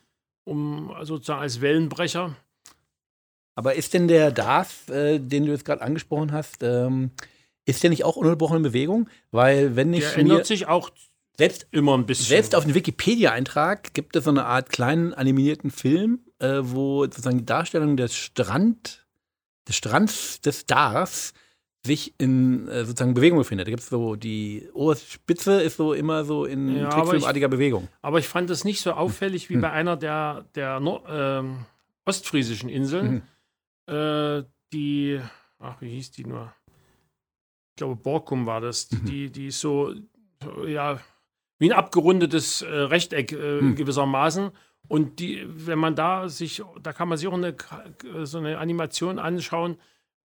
um 0.46 0.94
sozusagen 1.01 1.42
als 1.42 1.60
Wellenbrecher. 1.62 2.36
aber 3.56 3.75
ist 3.75 3.94
denn 3.94 4.08
der 4.08 4.32
DAF, 4.32 4.88
äh, 4.90 5.20
den 5.20 5.46
du 5.46 5.51
jetzt 5.51 5.66
gerade 5.66 5.82
angesprochen 5.82 6.32
hast, 6.32 6.62
ähm, 6.63 7.12
ist 7.66 7.84
der 7.84 7.90
nicht 7.90 8.04
auch 8.06 8.16
ununterbrochen 8.16 8.58
in 8.58 8.63
Bewegung? 8.63 9.10
Weil 9.32 9.75
wenn 9.75 9.94
ich 9.94 10.06
Der 10.06 10.18
ändert 10.20 10.46
sich 10.46 10.68
auch 10.68 10.90
selbst, 11.38 11.68
immer 11.72 11.98
ein 11.98 12.06
bisschen. 12.06 12.26
selbst 12.28 12.56
auf 12.56 12.66
den 12.66 12.74
Wikipedia-Eintrag 12.76 13.94
gibt 13.94 14.16
es 14.16 14.26
so 14.26 14.30
eine 14.30 14.46
Art 14.46 14.70
kleinen 14.70 15.14
animierten 15.14 15.72
Film, 15.72 16.20
äh, 16.40 16.60
wo 16.62 17.04
sozusagen 17.06 17.40
die 17.40 17.46
Darstellung 17.46 17.98
des 17.98 18.16
Strand, 18.16 19.08
des 19.68 19.76
Strands 19.76 20.42
des 20.42 20.66
Dars 20.66 21.34
sich 21.84 22.14
in 22.20 22.68
äh, 22.68 22.86
sozusagen 22.86 23.16
Bewegung 23.16 23.40
befindet. 23.40 23.66
Da 23.66 23.72
gibt 23.72 23.82
es 23.82 23.90
so 23.90 24.16
die 24.16 24.70
Oberspitze 24.74 25.62
ist 25.62 25.78
so 25.78 25.94
immer 25.94 26.26
so 26.26 26.46
in 26.46 26.76
Ja, 26.78 26.90
trickfilmartiger 26.90 27.48
Bewegung. 27.48 27.88
Aber 28.04 28.20
ich 28.20 28.28
fand 28.28 28.50
es 28.52 28.64
nicht 28.64 28.82
so 28.82 28.92
auffällig 28.92 29.50
wie 29.50 29.56
Hm. 29.56 29.62
bei 29.62 29.72
einer 29.72 29.98
der, 29.98 30.46
der 30.54 30.80
Nord 30.80 31.06
ähm, 31.10 31.66
ostfriesischen. 32.06 32.70
Inseln, 32.70 33.24
äh, 33.88 34.44
die, 34.74 35.20
ach, 35.58 35.82
wie 35.82 35.90
hieß 35.90 36.12
die 36.12 36.26
nur? 36.26 36.54
Ich 37.72 37.78
glaube, 37.78 37.96
Borkum 37.96 38.46
war 38.46 38.62
das. 38.62 38.88
Die, 38.90 38.96
Mhm. 38.98 39.06
die, 39.06 39.30
die 39.32 39.52
so, 39.52 39.94
ja, 40.68 41.00
wie 41.62 41.72
ein 41.72 41.77
abgerundetes 41.77 42.63
äh, 42.63 42.68
Rechteck 42.68 43.34
äh, 43.34 43.60
Hm. 43.60 43.75
gewissermaßen. 43.75 44.50
Und 44.88 45.20
die, 45.20 45.46
wenn 45.48 45.77
man 45.77 45.96
da 45.96 46.27
sich, 46.27 46.63
da 46.82 46.91
kann 46.91 47.08
man 47.08 47.20
sich 47.20 47.27
auch 47.27 47.34
eine, 47.34 47.56
so 48.24 48.39
eine 48.39 48.58
Animation 48.58 49.20
anschauen 49.20 49.77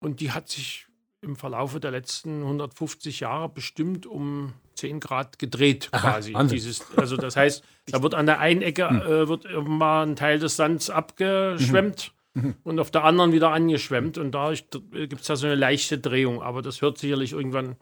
und 0.00 0.20
die 0.20 0.32
hat 0.32 0.50
sich 0.50 0.86
im 1.22 1.34
Verlaufe 1.34 1.80
der 1.80 1.92
letzten 1.92 2.42
150 2.42 3.20
Jahre 3.20 3.48
bestimmt 3.48 4.04
um 4.04 4.52
10 4.74 5.00
Grad 5.00 5.38
gedreht, 5.38 5.88
Aha, 5.92 6.10
quasi. 6.12 6.34
Wahnsinn. 6.34 6.56
Dieses, 6.56 6.84
also 6.96 7.16
das 7.16 7.36
heißt, 7.36 7.64
da 7.86 8.02
wird 8.02 8.14
an 8.14 8.26
der 8.26 8.38
einen 8.40 8.60
Ecke 8.60 8.90
Hm. 8.90 9.00
äh, 9.00 9.26
wird 9.28 9.46
mal 9.66 10.02
ein 10.06 10.16
Teil 10.16 10.38
des 10.38 10.56
Sands 10.56 10.90
abgeschwemmt 10.90 12.12
mhm. 12.34 12.54
und 12.64 12.78
auf 12.78 12.90
der 12.90 13.04
anderen 13.04 13.32
wieder 13.32 13.50
angeschwemmt. 13.50 14.18
Und 14.18 14.32
da 14.32 14.52
gibt 14.52 15.22
es 15.22 15.26
da 15.26 15.36
so 15.36 15.46
eine 15.46 15.56
leichte 15.56 15.96
Drehung. 15.98 16.42
Aber 16.42 16.60
das 16.60 16.82
hört 16.82 16.98
sicherlich 16.98 17.32
irgendwann 17.32 17.76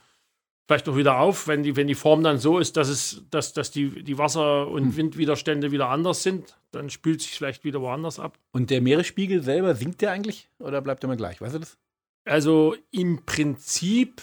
vielleicht 0.72 0.88
auch 0.88 0.96
wieder 0.96 1.18
auf, 1.18 1.48
wenn 1.48 1.62
die, 1.62 1.76
wenn 1.76 1.86
die 1.86 1.94
Form 1.94 2.22
dann 2.22 2.38
so 2.38 2.58
ist, 2.58 2.78
dass, 2.78 2.88
es, 2.88 3.24
dass, 3.30 3.52
dass 3.52 3.70
die, 3.70 4.02
die 4.02 4.16
Wasser- 4.16 4.68
und 4.68 4.84
mhm. 4.84 4.96
Windwiderstände 4.96 5.70
wieder 5.70 5.90
anders 5.90 6.22
sind. 6.22 6.56
Dann 6.70 6.88
spült 6.88 7.20
sich 7.20 7.32
vielleicht 7.32 7.64
wieder 7.64 7.82
woanders 7.82 8.18
ab. 8.18 8.38
Und 8.52 8.70
der 8.70 8.80
Meeresspiegel 8.80 9.42
selber, 9.42 9.74
sinkt 9.74 10.00
der 10.00 10.12
eigentlich 10.12 10.48
oder 10.58 10.80
bleibt 10.80 11.04
er 11.04 11.08
immer 11.08 11.16
gleich? 11.16 11.42
Weißt 11.42 11.54
du 11.54 11.58
das? 11.58 11.76
Also 12.24 12.74
im 12.90 13.26
Prinzip 13.26 14.22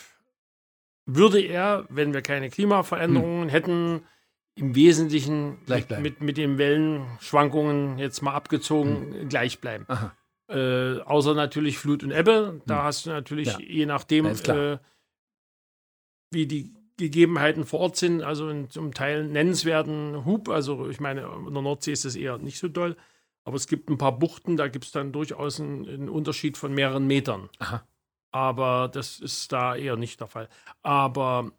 würde 1.05 1.39
er, 1.39 1.85
wenn 1.89 2.13
wir 2.13 2.23
keine 2.23 2.49
Klimaveränderungen 2.49 3.43
hm. 3.43 3.49
hätten, 3.49 4.01
im 4.55 4.75
Wesentlichen 4.75 5.59
mit, 5.67 5.99
mit, 5.99 6.21
mit, 6.21 6.37
den 6.37 6.57
Wellenschwankungen 6.57 7.99
jetzt 7.99 8.21
mal 8.21 8.33
abgezogen 8.33 9.13
hm. 9.13 9.29
gleich 9.29 9.59
bleiben. 9.59 9.85
Äh, 10.47 10.99
außer 11.01 11.35
natürlich 11.35 11.77
Flut 11.77 12.03
und 12.03 12.09
Ebbe. 12.09 12.61
Da 12.65 12.79
hm. 12.79 12.83
hast 12.83 13.05
du 13.05 13.11
natürlich, 13.11 13.49
ja. 13.49 13.59
je 13.59 13.85
nachdem, 13.85 14.25
äh, 14.25 14.77
wie 16.31 16.47
die 16.47 16.73
Gegebenheiten 16.97 17.65
vor 17.65 17.79
Ort 17.79 17.95
sind, 17.95 18.21
also 18.21 18.49
in, 18.49 18.69
zum 18.69 18.93
Teil 18.93 19.25
nennenswerten 19.25 20.25
Hub. 20.25 20.49
Also 20.49 20.89
ich 20.89 20.99
meine, 20.99 21.21
in 21.21 21.53
der 21.53 21.63
Nordsee 21.63 21.93
ist 21.93 22.05
das 22.05 22.15
eher 22.15 22.37
nicht 22.37 22.59
so 22.59 22.67
doll. 22.67 22.95
Aber 23.45 23.55
es 23.55 23.67
gibt 23.67 23.89
ein 23.89 23.97
paar 23.97 24.19
Buchten, 24.19 24.57
da 24.57 24.67
gibt 24.67 24.85
es 24.85 24.91
dann 24.91 25.11
durchaus 25.11 25.59
einen, 25.59 25.87
einen, 25.87 26.09
Unterschied 26.09 26.57
von 26.57 26.73
mehreren 26.73 27.07
Metern. 27.07 27.49
Aha. 27.59 27.87
Aber 28.31 28.89
das 28.89 29.19
ist 29.19 29.51
da 29.51 29.75
eher 29.75 29.95
nicht 29.95 30.19
der 30.19 30.27
Fall. 30.27 30.49
Aber 30.83 31.51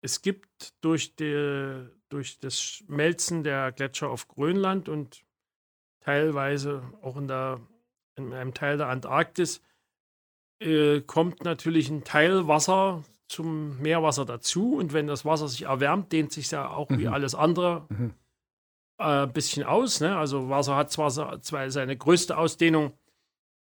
es 0.00 0.22
gibt 0.22 0.72
durch, 0.80 1.16
die, 1.16 1.86
durch 2.08 2.38
das 2.38 2.62
Schmelzen 2.62 3.42
der 3.42 3.72
Gletscher 3.72 4.08
auf 4.08 4.28
Grönland 4.28 4.88
und 4.88 5.24
teilweise 6.00 6.82
auch 7.02 7.16
in, 7.16 7.28
der, 7.28 7.60
in 8.16 8.32
einem 8.32 8.54
Teil 8.54 8.78
der 8.78 8.88
Antarktis 8.88 9.62
äh, 10.60 11.00
kommt 11.02 11.44
natürlich 11.44 11.90
ein 11.90 12.04
Teil 12.04 12.46
Wasser 12.46 13.04
zum 13.30 13.80
Meerwasser 13.80 14.24
dazu. 14.24 14.76
Und 14.76 14.92
wenn 14.92 15.06
das 15.06 15.24
Wasser 15.24 15.48
sich 15.48 15.62
erwärmt, 15.62 16.12
dehnt 16.12 16.32
sich 16.32 16.50
ja 16.50 16.68
auch 16.68 16.90
mhm. 16.90 16.98
wie 16.98 17.08
alles 17.08 17.34
andere 17.34 17.86
mhm 17.88 18.14
ein 19.00 19.28
äh, 19.28 19.32
bisschen 19.32 19.64
aus. 19.64 20.00
Ne? 20.00 20.16
Also 20.16 20.48
Wasser 20.48 20.76
hat 20.76 20.92
zwar, 20.92 21.10
seine 21.10 21.96
größte 21.96 22.36
Ausdehnung 22.36 22.92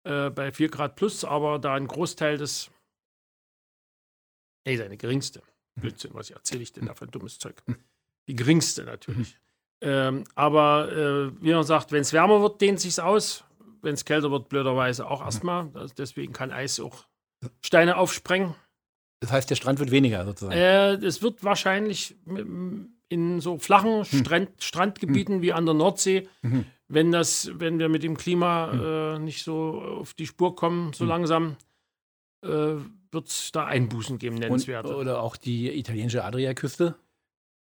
äh, 0.03 0.30
bei 0.30 0.51
4 0.51 0.70
Grad 0.70 0.96
plus, 0.96 1.24
aber 1.24 1.60
da 1.60 1.74
ein 1.74 1.88
Großteil 1.88 2.38
des. 2.38 2.70
Nee, 4.65 4.77
seine 4.77 4.98
geringste. 4.98 5.41
Blödsinn, 5.75 6.13
was 6.13 6.30
erzähle 6.30 6.62
ich 6.62 6.74
denn 6.74 6.86
da 6.86 6.94
für 6.94 7.08
dummes 7.08 7.39
Zeug? 7.39 7.63
Die 8.27 8.36
geringste 8.36 8.84
natürlich. 8.84 9.38
Ähm, 9.84 10.25
aber 10.36 10.91
äh, 10.91 11.32
wie 11.41 11.53
man 11.53 11.63
sagt, 11.63 11.91
wenn 11.91 12.01
es 12.01 12.13
wärmer 12.13 12.41
wird, 12.41 12.62
dehnt 12.62 12.80
sich 12.80 13.01
aus. 13.01 13.44
Wenn 13.82 13.96
es 13.96 14.06
kälter 14.06 14.30
wird, 14.30 14.48
blöderweise 14.48 15.08
auch 15.08 15.22
erstmal. 15.22 15.72
Also 15.74 15.96
deswegen 15.98 16.34
kann 16.34 16.51
Eis 16.51 16.80
auch 16.80 17.08
Steine 17.62 17.98
aufsprengen. 17.98 18.53
Das 19.22 19.32
heißt, 19.32 19.50
der 19.50 19.56
Strand 19.56 19.80
wird 19.80 19.92
weniger 19.92 20.25
sozusagen. 20.25 20.58
Äh, 20.58 20.96
es 20.96 21.22
wird 21.22 21.44
wahrscheinlich 21.44 22.16
in 23.08 23.40
so 23.40 23.60
flachen 23.60 24.04
hm. 24.04 24.20
Strand, 24.20 24.50
Strandgebieten 24.58 25.36
hm. 25.36 25.42
wie 25.44 25.54
an 25.54 25.66
der 25.66 25.75
Nordsee, 25.75 26.28
mhm. 26.42 26.66
wenn 26.88 27.12
das, 27.12 27.51
wenn 27.54 27.78
wir 27.78 27.88
mit 27.88 28.04
dem 28.04 28.18
Klima 28.18 28.72
hm. 28.72 28.84
äh, 28.84 29.20
nicht 29.20 29.44
so 29.44 29.80
auf 29.80 30.16
die 30.16 30.25
Spur 30.25 30.56
kommen, 30.56 30.92
so 30.94 31.01
hm. 31.01 31.10
langsam, 31.10 31.56
äh, 32.44 32.75
wird 33.12 33.28
es 33.28 33.51
da 33.51 33.66
Einbußen 33.66 34.18
geben, 34.18 34.38
nennenswerte. 34.38 34.96
oder 34.96 35.22
auch 35.22 35.36
die 35.36 35.70
italienische 35.78 36.24
Adriaküste. 36.24 36.96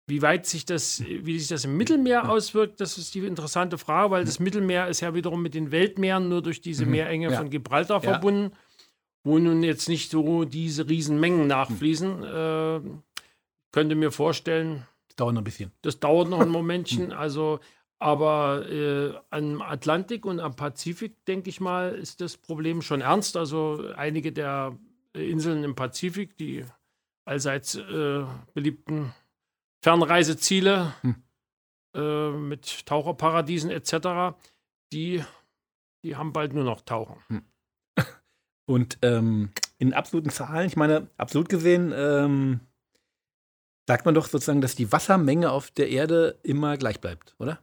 Wie 0.07 0.21
weit 0.21 0.45
sich 0.45 0.65
das, 0.65 1.03
wie 1.05 1.37
sich 1.37 1.49
das 1.49 1.65
im 1.65 1.75
Mittelmeer 1.75 2.29
auswirkt, 2.29 2.79
das 2.79 2.97
ist 2.97 3.13
die 3.15 3.19
interessante 3.19 3.77
Frage, 3.77 4.11
weil 4.11 4.25
das 4.25 4.39
Mittelmeer 4.39 4.87
ist 4.87 5.01
ja 5.01 5.13
wiederum 5.13 5.41
mit 5.41 5.53
den 5.53 5.71
Weltmeeren 5.71 6.29
nur 6.29 6.41
durch 6.41 6.61
diese 6.61 6.85
mhm. 6.85 6.91
Meerenge 6.91 7.31
ja. 7.31 7.37
von 7.37 7.49
Gibraltar 7.49 8.03
ja. 8.03 8.11
verbunden, 8.11 8.55
wo 9.23 9.37
nun 9.39 9.63
jetzt 9.63 9.89
nicht 9.89 10.11
so 10.11 10.45
diese 10.45 10.87
Riesenmengen 10.89 11.47
nachfließen. 11.47 12.23
Äh, 12.23 12.81
könnte 13.71 13.95
mir 13.95 14.11
vorstellen, 14.11 14.85
dauert 15.19 15.33
noch 15.33 15.41
ein 15.41 15.45
bisschen. 15.45 15.71
Das 15.81 15.99
dauert 15.99 16.29
noch 16.29 16.39
ein 16.39 16.49
Momentchen. 16.59 17.11
also, 17.11 17.59
aber 17.99 18.69
äh, 18.69 19.13
am 19.29 19.61
Atlantik 19.61 20.25
und 20.25 20.39
am 20.39 20.55
Pazifik, 20.55 21.25
denke 21.25 21.49
ich 21.49 21.59
mal, 21.59 21.93
ist 21.93 22.21
das 22.21 22.37
Problem 22.37 22.81
schon 22.81 23.01
ernst. 23.01 23.35
Also 23.35 23.91
einige 23.95 24.31
der 24.31 24.77
Inseln 25.13 25.63
im 25.63 25.75
Pazifik, 25.75 26.37
die 26.37 26.65
allseits 27.25 27.75
äh, 27.75 28.25
beliebten 28.53 29.13
Fernreiseziele 29.83 30.93
hm. 31.01 31.15
äh, 31.95 32.31
mit 32.31 32.85
Taucherparadiesen 32.85 33.69
etc., 33.69 34.37
die, 34.91 35.23
die 36.03 36.15
haben 36.15 36.33
bald 36.33 36.53
nur 36.53 36.63
noch 36.63 36.81
Tauchen. 36.81 37.21
Hm. 37.27 37.45
Und 38.69 38.99
ähm, 39.01 39.49
in 39.79 39.95
absoluten 39.95 40.29
Zahlen, 40.29 40.67
ich 40.67 40.75
meine, 40.75 41.07
absolut 41.17 41.49
gesehen, 41.49 41.91
ähm, 41.91 42.59
sagt 43.87 44.05
man 44.05 44.13
doch 44.13 44.27
sozusagen, 44.27 44.61
dass 44.61 44.75
die 44.75 44.91
Wassermenge 44.91 45.49
auf 45.49 45.71
der 45.71 45.89
Erde 45.89 46.37
immer 46.43 46.77
gleich 46.77 47.01
bleibt, 47.01 47.33
oder? 47.39 47.57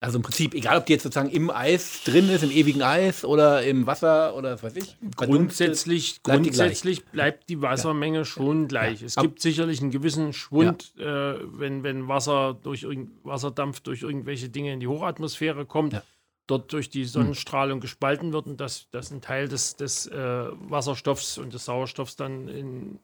Also 0.00 0.18
im 0.18 0.22
Prinzip, 0.22 0.54
egal 0.54 0.78
ob 0.78 0.86
die 0.86 0.94
jetzt 0.94 1.04
sozusagen 1.04 1.30
im 1.30 1.50
Eis 1.50 2.02
drin 2.02 2.28
ist, 2.30 2.42
im 2.42 2.50
ewigen 2.50 2.82
Eis 2.82 3.24
oder 3.24 3.62
im 3.62 3.86
Wasser 3.86 4.34
oder 4.34 4.54
was 4.54 4.64
weiß 4.64 4.74
ich. 4.74 4.96
Grundsätzlich, 5.14 6.20
bleibt, 6.24 6.42
grundsätzlich 6.42 6.98
die 6.98 7.10
bleibt 7.12 7.48
die 7.48 7.62
Wassermenge 7.62 8.18
ja. 8.18 8.24
schon 8.24 8.66
gleich. 8.66 9.02
Ja. 9.02 9.06
Es 9.06 9.14
gibt 9.14 9.40
sicherlich 9.40 9.82
einen 9.82 9.92
gewissen 9.92 10.32
Schwund, 10.32 10.94
ja. 10.96 11.34
äh, 11.34 11.38
wenn, 11.44 11.84
wenn 11.84 12.08
Wasser 12.08 12.58
durch 12.60 12.84
Wasserdampf 13.22 13.82
durch 13.82 14.02
irgendwelche 14.02 14.48
Dinge 14.48 14.72
in 14.72 14.80
die 14.80 14.88
Hochatmosphäre 14.88 15.64
kommt, 15.64 16.02
dort 16.46 16.72
durch 16.72 16.90
die 16.90 17.04
Sonnenstrahlung 17.04 17.76
hm. 17.76 17.80
gespalten 17.80 18.32
wird 18.32 18.46
und 18.46 18.60
dass, 18.60 18.90
dass 18.90 19.10
ein 19.10 19.20
Teil 19.20 19.48
des, 19.48 19.76
des 19.76 20.06
äh, 20.06 20.16
Wasserstoffs 20.52 21.38
und 21.38 21.54
des 21.54 21.64
Sauerstoffs 21.64 22.16
dann 22.16 22.48
in, 22.48 22.98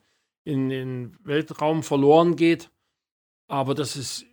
in 0.45 0.69
den 0.69 1.17
Weltraum 1.25 1.83
verloren 1.83 2.37
geht. 2.37 2.71
Aber 3.49 3.75
das 3.75 3.97
ist 3.97 4.27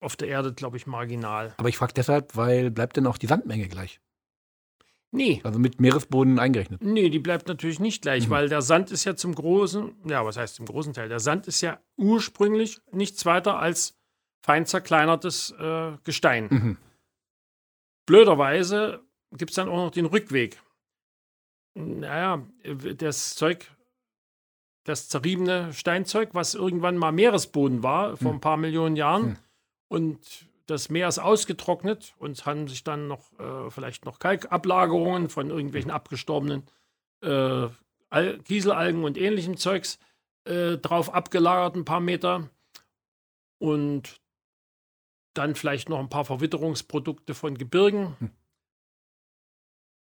auf 0.00 0.16
der 0.16 0.28
Erde, 0.28 0.52
glaube 0.52 0.76
ich, 0.76 0.86
marginal. 0.86 1.54
Aber 1.56 1.68
ich 1.68 1.76
frage 1.76 1.94
deshalb, 1.94 2.36
weil 2.36 2.70
bleibt 2.70 2.96
denn 2.96 3.06
auch 3.06 3.18
die 3.18 3.26
Sandmenge 3.26 3.68
gleich? 3.68 4.00
Nee. 5.12 5.40
Also 5.44 5.58
mit 5.58 5.80
Meeresboden 5.80 6.38
eingerechnet? 6.38 6.82
Nee, 6.82 7.10
die 7.10 7.18
bleibt 7.18 7.46
natürlich 7.46 7.78
nicht 7.78 8.02
gleich, 8.02 8.26
mhm. 8.26 8.30
weil 8.30 8.48
der 8.48 8.62
Sand 8.62 8.90
ist 8.90 9.04
ja 9.04 9.14
zum 9.14 9.34
großen, 9.34 9.94
ja, 10.06 10.24
was 10.24 10.38
heißt 10.38 10.56
zum 10.56 10.66
großen 10.66 10.94
Teil? 10.94 11.08
Der 11.08 11.20
Sand 11.20 11.46
ist 11.46 11.60
ja 11.60 11.78
ursprünglich 11.96 12.80
nichts 12.90 13.24
weiter 13.26 13.58
als 13.58 13.94
fein 14.42 14.66
zerkleinertes 14.66 15.54
äh, 15.58 15.92
Gestein. 16.04 16.48
Mhm. 16.50 16.76
Blöderweise 18.06 19.00
gibt 19.32 19.50
es 19.50 19.56
dann 19.56 19.68
auch 19.68 19.76
noch 19.76 19.90
den 19.90 20.06
Rückweg. 20.06 20.60
Naja, 21.74 22.46
das 22.96 23.34
Zeug 23.34 23.70
das 24.84 25.08
zerriebene 25.08 25.72
Steinzeug, 25.72 26.30
was 26.32 26.54
irgendwann 26.54 26.96
mal 26.96 27.12
Meeresboden 27.12 27.82
war, 27.82 28.16
vor 28.16 28.30
hm. 28.30 28.36
ein 28.36 28.40
paar 28.40 28.56
Millionen 28.56 28.96
Jahren. 28.96 29.22
Hm. 29.22 29.36
Und 29.88 30.46
das 30.66 30.88
Meer 30.88 31.08
ist 31.08 31.18
ausgetrocknet 31.18 32.14
und 32.18 32.44
haben 32.46 32.68
sich 32.68 32.82
dann 32.82 33.06
noch 33.06 33.32
äh, 33.38 33.70
vielleicht 33.70 34.04
noch 34.04 34.18
Kalkablagerungen 34.18 35.28
von 35.28 35.50
irgendwelchen 35.50 35.90
hm. 35.90 35.96
abgestorbenen 35.96 36.64
äh, 37.22 37.68
Kieselalgen 38.44 39.04
und 39.04 39.16
ähnlichem 39.16 39.56
Zeugs 39.56 39.98
äh, 40.44 40.76
drauf 40.76 41.14
abgelagert, 41.14 41.76
ein 41.76 41.84
paar 41.84 42.00
Meter. 42.00 42.50
Und 43.58 44.20
dann 45.34 45.54
vielleicht 45.54 45.88
noch 45.88 45.98
ein 45.98 46.08
paar 46.08 46.24
Verwitterungsprodukte 46.24 47.34
von 47.34 47.56
Gebirgen. 47.56 48.16
Hm. 48.18 48.30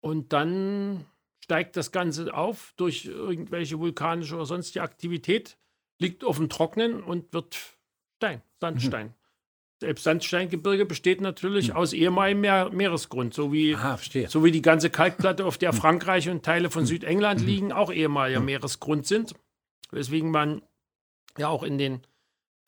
Und 0.01 0.33
dann 0.33 1.05
steigt 1.43 1.75
das 1.75 1.91
Ganze 1.91 2.33
auf 2.33 2.73
durch 2.77 3.05
irgendwelche 3.05 3.79
vulkanische 3.79 4.35
oder 4.35 4.45
sonstige 4.45 4.83
Aktivität, 4.83 5.57
liegt 5.99 6.23
auf 6.23 6.37
dem 6.37 6.49
Trocknen 6.49 7.03
und 7.03 7.33
wird 7.33 7.59
Stein, 8.17 8.41
Sandstein. 8.59 9.07
Mhm. 9.07 9.13
Selbst 9.81 10.03
Sandsteingebirge 10.03 10.85
besteht 10.85 11.21
natürlich 11.21 11.69
mhm. 11.69 11.75
aus 11.75 11.93
ehemaligem 11.93 12.41
Meer 12.41 12.69
Meeresgrund, 12.69 13.33
so 13.33 13.51
wie, 13.51 13.75
Aha, 13.75 13.99
so 14.27 14.43
wie 14.43 14.51
die 14.51 14.61
ganze 14.61 14.91
Kalkplatte, 14.91 15.43
auf 15.43 15.57
der 15.57 15.71
hm. 15.71 15.77
Frankreich 15.77 16.29
und 16.29 16.43
Teile 16.43 16.69
von 16.69 16.81
hm. 16.81 16.87
Südengland 16.87 17.41
mhm. 17.41 17.47
liegen, 17.47 17.71
auch 17.71 17.91
ehemaliger 17.91 18.41
Meeresgrund 18.41 19.07
sind. 19.07 19.33
Weswegen 19.91 20.29
man 20.29 20.61
ja 21.37 21.47
auch 21.47 21.63
in 21.63 21.77
den 21.77 22.01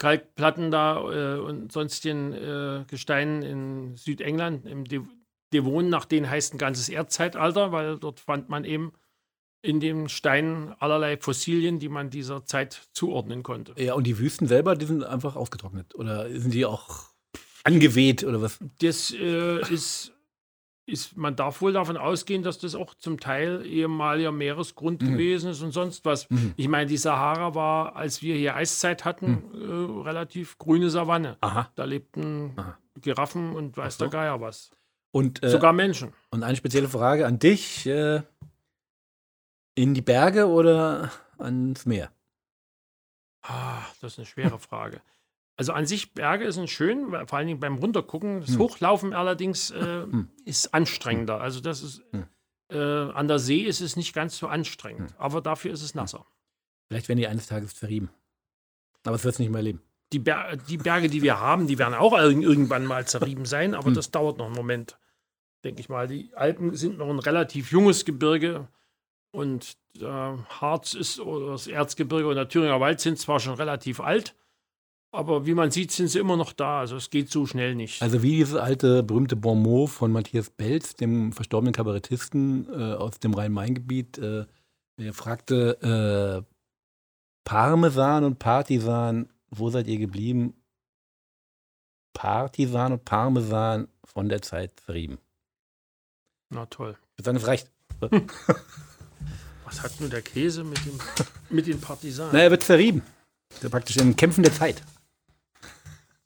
Kalkplatten 0.03 0.69
da 0.69 0.98
äh, 0.98 1.39
und 1.39 1.72
sonstigen 1.72 2.33
äh, 2.33 2.83
Gesteinen 2.89 3.41
in 3.41 3.95
Südengland, 3.95 4.65
im 4.65 4.83
De 4.83 5.00
Devonen, 5.53 5.89
nach 5.89 6.03
denen 6.03 6.29
heißt 6.29 6.53
ein 6.53 6.57
ganzes 6.57 6.89
Erdzeitalter, 6.89 7.72
weil 7.72 7.98
dort 8.00 8.19
fand 8.19 8.50
man 8.50 8.65
eben 8.65 8.91
in 9.62 9.79
dem 9.79 10.10
Stein 10.10 10.75
allerlei 10.79 11.15
Fossilien, 11.17 11.79
die 11.79 11.88
man 11.88 12.10
dieser 12.10 12.43
Zeit 12.43 12.89
zuordnen 12.91 13.43
konnte. 13.43 13.74
Ja, 13.81 13.93
und 13.93 14.05
die 14.05 14.17
Wüsten 14.17 14.48
selber, 14.48 14.75
die 14.75 14.88
sind 14.88 15.05
einfach 15.05 15.38
ausgetrocknet. 15.38 15.95
Oder 15.95 16.27
sind 16.38 16.53
die 16.53 16.65
auch 16.65 17.05
angeweht 17.63 18.24
oder 18.24 18.41
was? 18.41 18.60
Das 18.79 19.13
äh, 19.13 19.62
ist, 19.72 20.12
ist, 20.85 21.15
man 21.15 21.35
darf 21.35 21.61
wohl 21.61 21.73
davon 21.73 21.97
ausgehen, 21.97 22.43
dass 22.43 22.59
das 22.59 22.75
auch 22.75 22.93
zum 22.95 23.19
Teil 23.19 23.65
ehemaliger 23.65 24.31
Meeresgrund 24.31 25.01
mhm. 25.01 25.11
gewesen 25.11 25.51
ist 25.51 25.61
und 25.61 25.71
sonst 25.71 26.03
was. 26.05 26.29
Mhm. 26.29 26.53
Ich 26.57 26.67
meine, 26.67 26.87
die 26.87 26.97
Sahara 26.97 27.55
war, 27.55 27.95
als 27.95 28.21
wir 28.21 28.35
hier 28.35 28.55
Eiszeit 28.55 29.05
hatten, 29.05 29.43
mhm. 29.53 30.01
äh, 30.01 30.01
relativ 30.07 30.57
grüne 30.57 30.89
Savanne. 30.89 31.37
Aha. 31.41 31.71
Da 31.75 31.85
lebten 31.85 32.53
Aha. 32.57 32.77
Giraffen 33.01 33.55
und 33.55 33.77
weiß 33.77 33.97
so. 33.97 34.05
der 34.05 34.11
Geier 34.11 34.41
was. 34.41 34.71
Und, 35.11 35.43
äh, 35.43 35.49
Sogar 35.49 35.73
Menschen. 35.73 36.13
und 36.31 36.43
eine 36.43 36.55
spezielle 36.55 36.89
Frage 36.89 37.25
an 37.25 37.39
dich. 37.39 37.85
Äh, 37.85 38.23
in 39.75 39.93
die 39.93 40.01
Berge 40.01 40.47
oder 40.47 41.11
ans 41.37 41.85
Meer? 41.85 42.11
Ah, 43.41 43.81
das 44.01 44.13
ist 44.13 44.19
eine 44.19 44.25
schwere 44.25 44.59
Frage. 44.59 45.01
Also 45.55 45.74
an 45.74 45.86
sich, 45.86 46.13
Berge 46.13 46.51
sind 46.51 46.69
schön, 46.69 47.12
vor 47.27 47.33
allen 47.38 47.48
Dingen 47.48 47.60
beim 47.60 47.75
Runtergucken. 47.77 48.41
Das 48.41 48.51
Hm. 48.51 48.60
Hochlaufen 48.60 49.13
allerdings 49.13 49.69
äh, 49.72 49.79
Hm. 50.03 50.29
ist 50.45 50.74
anstrengender. 50.74 51.39
Also 51.41 51.60
das 51.62 51.83
ist, 51.83 52.01
Hm. 52.12 52.25
äh, 52.72 52.77
an 53.12 53.27
der 53.27 53.39
See 53.39 53.62
ist 53.62 53.81
es 53.81 53.95
nicht 53.95 54.13
ganz 54.13 54.38
so 54.38 54.48
anstrengend. 54.48 55.12
Hm. 55.12 55.17
Aber 55.19 55.41
dafür 55.41 55.72
ist 55.72 55.83
es 55.83 55.93
nasser. 55.93 56.25
Vielleicht 56.88 57.07
werden 57.07 57.19
die 57.19 57.27
eines 57.27 57.48
Tages 57.48 57.75
zerrieben. 57.75 58.10
Aber 59.03 59.15
es 59.15 59.24
wird 59.24 59.33
es 59.36 59.39
nicht 59.39 59.50
mehr 59.50 59.60
erleben. 59.60 59.81
Die, 60.12 60.19
Ber 60.19 60.55
die 60.57 60.77
Berge, 60.77 61.10
die 61.10 61.22
wir 61.22 61.39
haben, 61.39 61.67
die 61.67 61.77
werden 61.79 61.93
auch 61.93 62.13
irg- 62.13 62.41
irgendwann 62.41 62.86
mal 62.86 63.05
zerrieben 63.07 63.45
sein, 63.45 63.74
aber 63.75 63.88
Hm. 63.88 63.93
das 63.95 64.12
dauert 64.12 64.38
noch 64.38 64.45
einen 64.48 64.55
Moment, 64.55 64.98
denke 65.63 65.81
ich 65.81 65.89
mal. 65.89 66.07
Die 66.07 66.31
Alpen 66.36 66.75
sind 66.75 66.98
noch 66.98 67.10
ein 67.10 67.19
relativ 67.19 67.72
junges 67.72 68.05
Gebirge 68.05 68.67
und 69.31 69.77
äh, 70.00 70.03
Harz 70.05 70.93
ist 70.95 71.19
oder 71.19 71.51
das 71.51 71.67
Erzgebirge 71.67 72.27
und 72.27 72.36
der 72.36 72.48
Thüringer 72.50 72.79
Wald 72.79 73.00
sind 73.00 73.17
zwar 73.19 73.39
schon 73.39 73.53
relativ 73.55 74.00
alt, 74.00 74.36
aber 75.13 75.46
wie 75.46 75.53
man 75.53 75.70
sieht, 75.70 75.91
sind 75.91 76.08
sie 76.08 76.20
immer 76.20 76.36
noch 76.36 76.53
da. 76.53 76.79
Also 76.79 76.98
es 76.98 77.10
geht 77.10 77.29
so 77.29 77.46
schnell 77.46 77.75
nicht. 77.75 78.01
Also 78.01 78.24
wie 78.24 78.32
dieses 78.32 78.55
alte 78.55 79.03
berühmte 79.03 79.36
Bonmot 79.36 79.91
von 79.91 80.12
Matthias 80.12 80.50
Belz, 80.50 80.96
dem 80.96 81.32
verstorbenen 81.32 81.74
Kabarettisten 81.74 82.67
äh, 82.70 82.93
aus 82.96 83.20
dem 83.20 83.34
Rhein-Main-Gebiet, 83.34 84.17
äh, 84.17 84.46
der 84.98 85.13
fragte, 85.13 86.43
äh, 86.43 86.53
Parmesan 87.46 88.24
und 88.24 88.39
Partisan, 88.39 89.29
wo 89.50 89.70
seid 89.70 89.88
ihr 89.88 90.00
geblieben? 90.00 90.55
Partisan 92.13 92.93
und 92.93 93.05
Parmesan 93.05 93.88
von 94.03 94.29
der 94.29 94.41
Zeit 94.41 94.79
zerrieben. 94.79 95.20
Na 96.50 96.65
toll. 96.65 96.98
Ich 97.12 97.20
würde 97.20 97.25
sagen, 97.25 97.38
es 97.38 97.48
reicht. 97.48 97.72
Was 99.65 99.82
hat 99.82 100.00
nun 100.00 100.10
der 100.10 100.22
Käse 100.22 100.63
mit, 100.63 100.84
dem, 100.86 101.00
mit 101.50 101.67
den 101.67 101.79
Partisanen? 101.79 102.32
Na, 102.34 102.39
er 102.39 102.51
wird 102.51 102.63
ist 102.70 103.72
praktisch 103.72 103.98
in 103.98 104.15
Kämpfen 104.15 104.43
der 104.43 104.53
Zeit. 104.53 104.82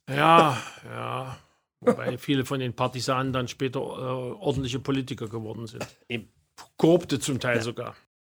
Ja, 0.09 0.57
ja. 0.85 1.37
Wobei 1.79 2.17
viele 2.17 2.45
von 2.45 2.59
den 2.59 2.73
Partisanen 2.73 3.33
dann 3.33 3.47
später 3.47 3.79
äh, 3.79 3.81
ordentliche 3.81 4.79
Politiker 4.79 5.27
geworden 5.27 5.67
sind. 5.67 5.85
Eben. 6.09 6.29
Korrupte 6.77 7.19
zum 7.19 7.39
Teil 7.39 7.61
sogar. 7.61 7.95